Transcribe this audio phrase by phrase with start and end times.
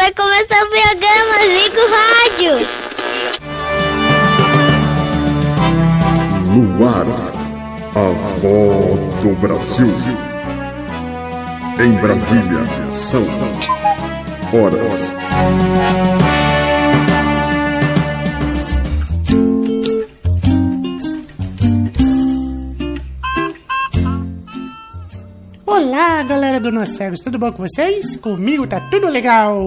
[0.00, 2.54] vai começar o programa, liga o rádio.
[6.46, 7.06] No ar,
[7.94, 8.08] a
[8.40, 9.94] voz do Brasil.
[11.78, 13.26] Em Brasília, são
[14.54, 16.39] horas.
[26.20, 28.14] Olá, galera do Nós Cegos, tudo bom com vocês?
[28.16, 29.66] Comigo tá tudo legal!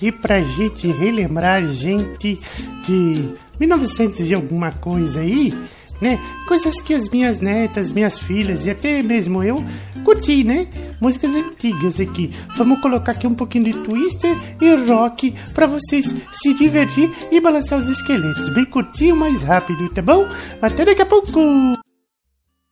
[0.00, 2.40] E pra gente relembrar, gente,
[2.86, 5.52] de 1900 e alguma coisa aí,
[6.00, 6.18] né?
[6.48, 9.62] Coisas que as minhas netas, minhas filhas e até mesmo eu
[10.02, 10.66] curti, né?
[10.98, 12.32] Músicas antigas aqui.
[12.56, 17.78] Vamos colocar aqui um pouquinho de twister e rock para vocês se divertir e balançar
[17.78, 18.48] os esqueletos.
[18.54, 20.26] Bem curtinho, mais rápido, tá bom?
[20.62, 21.38] Até daqui a pouco!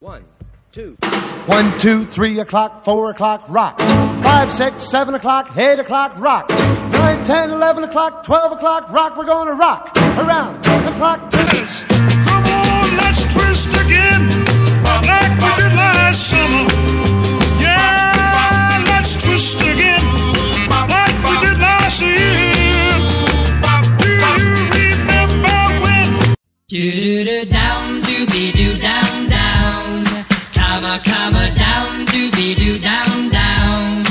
[0.03, 0.25] One,
[0.73, 0.97] two.
[1.47, 3.81] One, two, three o'clock, four o'clock, rock.
[3.81, 6.49] Five, six, seven o'clock, eight o'clock, rock.
[6.49, 9.17] Nine, ten, eleven o'clock, twelve o'clock, rock.
[9.17, 11.89] We're gonna rock around the clock twist.
[11.89, 14.29] Come on, let's twist again,
[14.85, 16.69] like we did last summer.
[17.61, 20.05] Yeah, let's twist again,
[20.71, 22.17] like we did last year.
[23.99, 26.35] Do you remember when?
[26.69, 30.05] Do do do down, doobie doo down down,
[30.71, 34.03] comma comma down, doobie doo down down,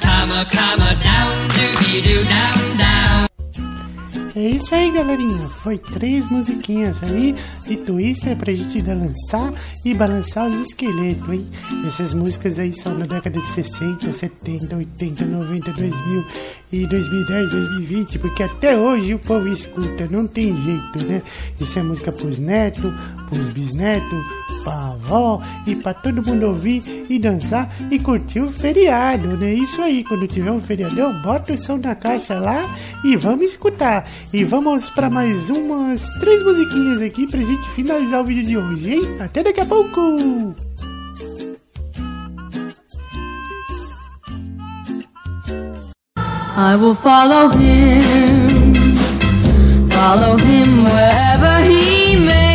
[0.00, 3.26] comma comma down, doobie doo down down.
[4.34, 5.48] É isso aí, galerinha.
[5.62, 7.34] Foi três musiquinhas aí
[7.66, 9.52] de Twister pra gente dançar
[9.84, 11.46] e balançar os esqueletos, hein?
[11.86, 16.26] Essas músicas aí são na década de 60, 70, 80, 90, 2000
[16.72, 21.22] e 2010, 2020, porque até hoje o povo escuta, não tem jeito, né?
[21.58, 22.92] Isso é música pros netos,
[23.28, 29.36] pros bisnetos, pra avó e pra todo mundo ouvir e dançar e curtir o feriado,
[29.36, 29.54] né?
[29.54, 32.64] Isso aí, quando tiver um feriadão, bota o som na caixa lá
[33.04, 34.04] e vamos escutar.
[34.32, 38.94] E vamos para mais umas três musiquinhas aqui pra gente finalizar o vídeo de hoje,
[38.94, 39.16] hein?
[39.20, 40.56] Até daqui a pouco!
[46.58, 48.96] I will follow him,
[49.90, 52.45] follow him wherever he may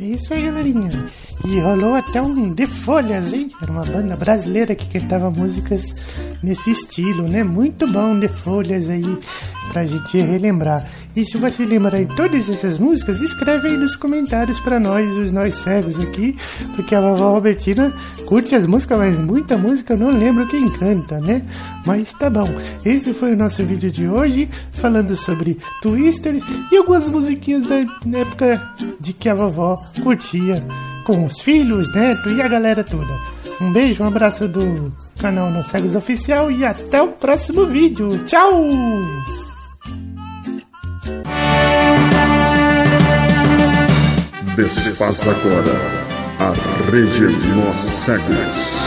[0.00, 0.90] É isso aí, galerinha.
[1.44, 3.50] E rolou até um The Folhas, hein?
[3.60, 5.92] Era uma banda brasileira que cantava músicas
[6.40, 7.42] nesse estilo, né?
[7.42, 9.18] Muito bom The Folhas aí
[9.72, 10.88] pra gente relembrar.
[11.16, 15.30] E se você lembrar de todas essas músicas, escreve aí nos comentários pra nós, os
[15.30, 16.34] nós cegos aqui,
[16.74, 17.92] porque a vovó Robertina
[18.26, 21.42] curte as músicas, mas muita música eu não lembro quem canta, né?
[21.86, 22.48] Mas tá bom.
[22.84, 26.42] Esse foi o nosso vídeo de hoje, falando sobre Twister
[26.72, 27.76] e algumas musiquinhas da
[28.18, 30.64] época de que a vovó curtia
[31.04, 33.14] com os filhos, neto e a galera toda.
[33.60, 38.24] Um beijo, um abraço do canal Nós Cegos Oficial e até o próximo vídeo.
[38.26, 38.66] Tchau!
[44.56, 45.74] Desfaz agora
[46.38, 46.52] a
[46.92, 47.24] Rede
[47.56, 48.83] Nós Cegos.